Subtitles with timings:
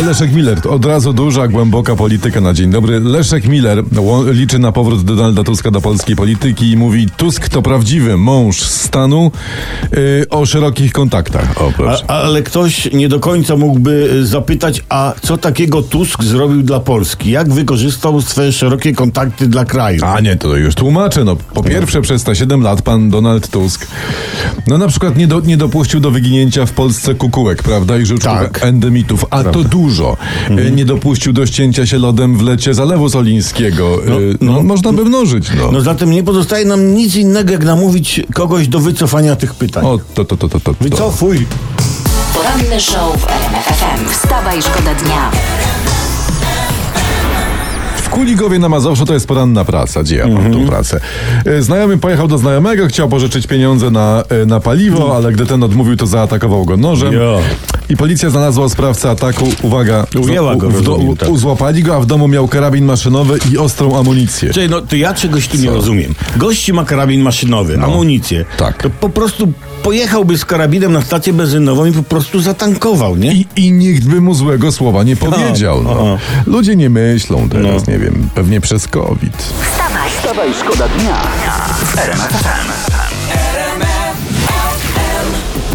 [0.00, 3.00] Leszek Miller, od razu duża, głęboka polityka na dzień dobry.
[3.00, 3.84] Leszek Miller
[4.26, 9.30] liczy na powrót Donalda Tuska do polskiej polityki i mówi: Tusk to prawdziwy mąż stanu
[9.92, 11.62] yy, o szerokich kontaktach.
[11.62, 11.72] O.
[12.08, 16.80] A, ale ktoś nie do końca mógłby y, zapytać, a co takiego Tusk zrobił dla
[16.80, 17.30] Polski?
[17.30, 20.04] Jak wykorzystał swoje szerokie kontakty dla kraju?
[20.04, 21.24] A nie, to już tłumaczę.
[21.24, 23.86] No, po pierwsze, przez te 7 lat pan Donald Tusk,
[24.66, 27.98] no na przykład nie, do, nie dopuścił do wyginięcia w Polsce kukułek, prawda?
[27.98, 28.64] I żuczków Tak.
[28.64, 29.91] endemitów, a to dużo.
[30.50, 33.98] E, Nie dopuścił do ścięcia się lodem w lecie Zalewu Solińskiego.
[34.06, 35.72] No, no, no, można by mnożyć, no.
[35.72, 39.84] No zatem nie pozostaje nam nic innego, jak namówić kogoś do wycofania tych pytań.
[39.86, 40.74] O, to, to, to, to, to.
[40.80, 41.46] Wycofuj.
[42.34, 44.08] Poranny show w RMF FM.
[44.10, 45.30] Wstawaj, szkoda dnia.
[47.96, 50.02] W Kuligowie na Mazowszu to jest poranna praca.
[50.02, 50.52] Gdzie ja mam Mhm.
[50.54, 51.00] tą pracę?
[51.46, 55.62] E, Znajomy pojechał do znajomego, chciał pożyczyć pieniądze na, e, na paliwo, ale gdy ten
[55.62, 57.12] odmówił, to zaatakował go nożem.
[57.12, 57.40] Jo.
[57.92, 59.44] I policja znalazła sprawcę ataku.
[59.62, 61.28] Uwaga, Ujęła go, w, do, rozumiem, tak.
[61.28, 64.52] uzłapali go, a w domu miał karabin maszynowy i ostrą amunicję.
[64.52, 65.74] Czyli no to ja czegoś tu nie Co?
[65.74, 66.14] rozumiem.
[66.36, 67.86] Gości ma karabin maszynowy, No.
[67.86, 68.44] amunicję.
[68.56, 68.82] Tak.
[68.82, 73.32] To po prostu pojechałby z karabinem na stację benzynową i po prostu zatankował, nie?
[73.32, 75.82] I, I nikt by mu złego słowa nie powiedział.
[75.82, 75.90] No.
[75.92, 76.18] aha.
[76.46, 77.92] Ludzie nie myślą teraz, No.
[77.92, 79.36] nie wiem, pewnie przez COVID.
[79.72, 81.16] Wstawaj, Wstawaj, szkoda dnia
[81.86, 82.81] w RMF FM.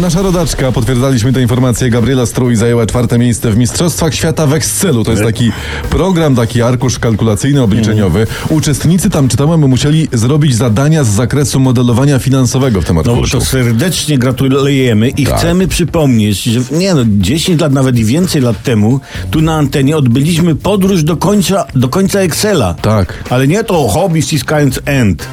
[0.00, 5.04] Nasza rodaczka, potwierdzaliśmy tę informację, Gabriela Strój zajęła czwarte miejsce w Mistrzostwach Świata w Excelu.
[5.04, 5.52] To jest taki
[5.90, 8.26] program, taki arkusz kalkulacyjny, obliczeniowy.
[8.48, 13.38] Uczestnicy tam, czytałem, musieli zrobić zadania z zakresu modelowania finansowego w tym No arkuszu.
[13.38, 15.36] to serdecznie gratulujemy i Tak.
[15.38, 19.96] chcemy przypomnieć, że nie no, 10 lat, nawet i więcej lat temu, tu na antenie
[19.96, 22.74] odbyliśmy podróż do końca, do końca Excela.
[22.74, 23.24] Tak.
[23.30, 25.28] Ale nie to hobby ściskając end,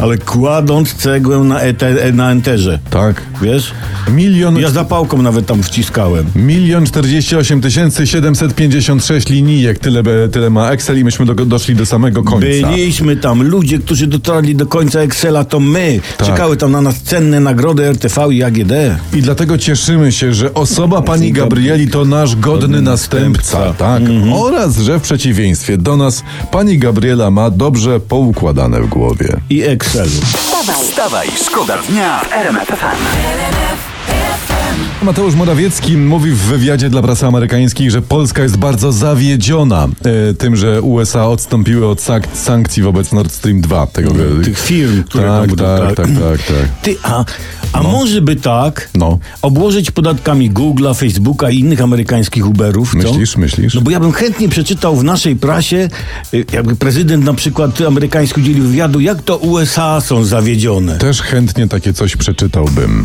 [0.00, 2.78] ale kładąc cegłę na, ete, na enterze.
[2.90, 3.22] Tak.
[3.42, 3.72] Wiesz?
[4.14, 6.26] Milion, Ja zapałką nawet tam wciskałem.
[6.36, 12.22] milion 48 tysięcy 756 linijek, tyle, tyle ma Excel i myśmy do, doszli do samego
[12.22, 12.46] końca.
[12.46, 16.00] Byliśmy tam, ludzie, którzy dotarli do końca Excela, to my.
[16.18, 16.26] Tak.
[16.26, 18.72] Czekały tam na nas cenne nagrody RTV i AGD.
[19.14, 24.02] I dlatego cieszymy się, że osoba pani Gabrieli to nasz godny następca, tak?
[24.34, 29.36] Oraz, że w przeciwieństwie do nas pani Gabriela ma dobrze poukładane w głowie.
[29.50, 30.10] I Excelu.
[30.10, 30.84] wstawaj.
[30.90, 33.59] Wstawaj, szkoda dnia w RMF FM.
[35.02, 39.88] Mateusz Morawiecki mówi w wywiadzie dla prasy amerykańskiej, że Polska jest bardzo zawiedziona
[40.30, 42.00] e, tym, że USA odstąpiły od
[42.34, 43.86] sankcji wobec Nord Stream 2.
[43.86, 44.10] Tego,
[44.44, 46.68] Tych firm, które tak, tam będą, tak, tak, tak, tak.
[46.82, 47.24] Ty, a,
[47.72, 49.18] a może by tak No.
[49.42, 52.92] obłożyć podatkami Google'a, Facebooka i innych amerykańskich Uberów?
[53.02, 53.08] co?
[53.08, 53.74] Myślisz, myślisz?
[53.74, 55.88] No bo ja bym chętnie przeczytał w naszej prasie,
[56.34, 60.98] y, jakby prezydent na przykład amerykański udzielił wywiadu, jak to USA są zawiedzione.
[60.98, 63.04] Też chętnie takie coś przeczytałbym.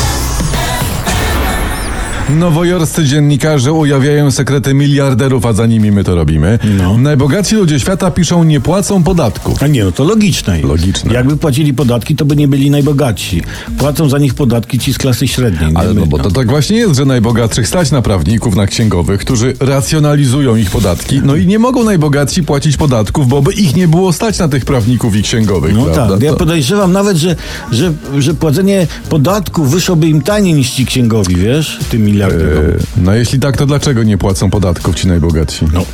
[2.39, 6.59] Nowojorscy dziennikarze ujawniają sekrety miliarderów, a za nimi my to robimy.
[6.77, 6.97] No.
[6.97, 9.55] Najbogatsi ludzie świata piszą, nie płacą podatku.
[9.61, 10.55] A nie, no to logiczne.
[10.57, 10.69] jest.
[10.69, 11.13] Logiczne.
[11.13, 13.41] Jakby płacili podatki, to by nie byli najbogatsi.
[13.77, 15.71] Płacą za nich podatki ci z klasy średniej.
[15.71, 15.99] nie Ale my.
[15.99, 20.55] no bo to tak właśnie jest, że najbogatszych stać na prawników, na księgowych, którzy racjonalizują
[20.55, 24.39] ich podatki, no i nie mogą najbogatsi płacić podatków, bo by ich nie było stać
[24.39, 26.13] na tych prawników i księgowych, No prawda?
[26.13, 27.35] tak, ja podejrzewam nawet, że,
[27.71, 32.65] że, że płacenie podatku wyszłoby im taniej niż ci księgowi, wiesz, tym miliarderom.
[32.65, 35.65] E, No jeśli tak, to dlaczego nie płacą podatków ci najbogatsi?
[35.73, 35.85] No,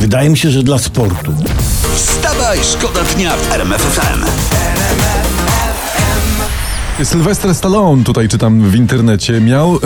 [0.00, 1.32] wydaje mi się, że dla sportu.
[1.94, 4.24] Wstawaj, szkoda dnia w RMF FM.
[7.04, 9.80] Sylwester Stallone, tutaj czytam w internecie, miał e, e,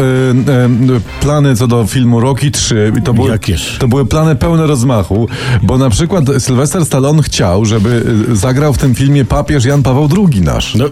[1.20, 3.76] plany co do filmu Rocky 3 i to były, Jakież?
[3.80, 5.28] to były plany pełne rozmachu,
[5.62, 10.08] bo na przykład Sylwester Stallone chciał, żeby e, zagrał w tym filmie papież Jan Paweł
[10.32, 10.74] II nasz.
[10.74, 10.84] No,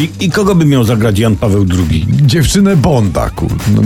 [0.00, 2.06] i, I kogo by miał zagrać Jan Paweł II?
[2.22, 3.50] Dziewczynę Bonda, kur...
[3.74, 3.82] No,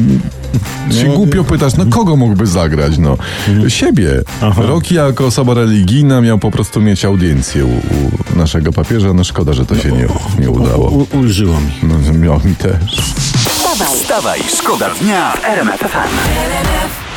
[1.00, 3.17] się No, głupio pytasz, no kogo mógłby zagrać, no?
[3.69, 4.11] Siebie.
[4.43, 4.62] Aha.
[4.62, 9.52] Rocky jako osoba religijna miał po prostu mieć audiencję u, u naszego papieża, no szkoda,
[9.52, 10.06] że to się nie,
[10.41, 10.91] nie udało.
[10.91, 11.73] U, ulżyło mi.
[11.82, 12.97] No, miał mi też.
[13.37, 17.09] Wstawaj, Wstawaj, szkoda dnia w RMF FM.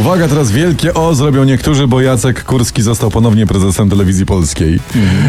[0.00, 4.80] Uwaga, teraz wielkie O zrobią niektórzy, bo Jacek Kurski został ponownie prezesem telewizji polskiej.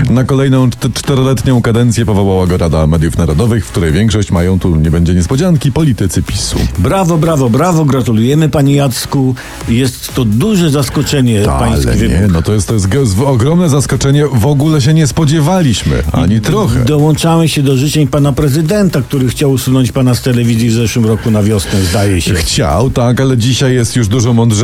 [0.10, 4.76] Na kolejną czt- czteroletnią kadencję powołała go Rada Mediów Narodowych, w której większość mają, tu
[4.76, 6.58] nie będzie niespodzianki, politycy PiSu.
[6.80, 9.36] Brawo, brawo, brawo, gratulujemy panie Jacku.
[9.70, 12.20] Jest to duże zaskoczenie pański Ale wybór.
[12.22, 12.88] nie, no to jest, to jest
[13.26, 16.86] ogromne zaskoczenie, w ogóle się nie spodziewaliśmy, ani trochę.
[16.86, 21.32] Dołączamy się do życzeń pana prezydenta, który chciał usunąć pana z telewizji w zeszłym roku
[21.32, 22.34] na wiosnę, zdaje się.
[22.34, 24.55] Chciał, tak, ale dzisiaj jest już dużo mądrzejszy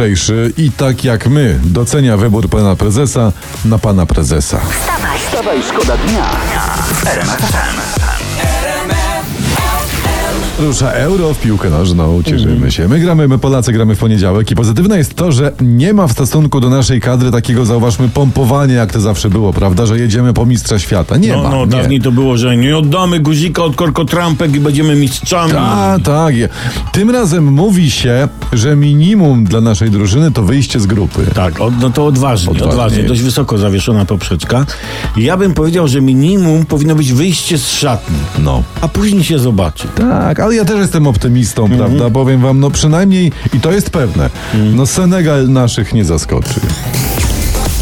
[0.57, 3.33] i tak jak my docenia wybór pana prezesa
[3.65, 4.59] na pana prezesa.
[4.59, 6.29] Wstawaj, Wstawaj, szkoda dnia.
[10.59, 12.87] Rusza euro w piłkę nożną, cieszymy się.
[12.87, 16.11] My gramy, my Polacy gramy w poniedziałek i pozytywne jest to, że nie ma w
[16.11, 20.45] stosunku do naszej kadry takiego, zauważmy, pompowania, jak to zawsze było, prawda, że jedziemy po
[20.45, 21.17] mistrza świata.
[21.17, 21.71] Nie No, ma, no, nie.
[21.71, 25.53] dawniej to było, że nie oddamy guzika od korkotrampek i będziemy mistrzami.
[25.57, 26.35] A, tak.
[26.35, 26.49] je-
[26.91, 31.25] Tym razem mówi się, że minimum dla naszej drużyny to wyjście z grupy.
[31.35, 32.71] Tak, od, no to odważnie, Odważnie.
[32.71, 34.65] odważnie, dość wysoko zawieszona poprzeczka.
[35.17, 38.63] Ja bym powiedział, że minimum powinno być wyjście z szatni, No.
[38.81, 39.87] a później się zobaczy.
[39.95, 42.09] Tak, ale ja też jestem optymistą, prawda?
[42.09, 46.59] Powiem wam, no przynajmniej, i to jest pewne, no Senegal naszych nie zaskoczy.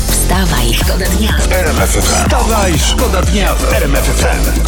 [0.07, 1.29] wstawaj, szkoda dnia.
[1.51, 2.01] RMF FM.
[2.25, 4.59] Wstawaj, szkoda dnia w RMF FM.